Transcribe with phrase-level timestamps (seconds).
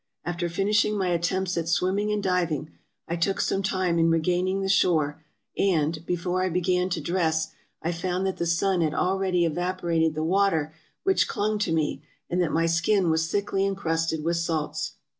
[0.25, 2.71] After finishing my attempts at swimming and diving,
[3.07, 5.23] I took some time in regaining the shore;
[5.55, 7.49] and, before I began to dress,
[7.83, 12.01] I found that the sun had already evaporated the water which clung to me,
[12.31, 14.93] and that my skin was thickly incrusted with salts.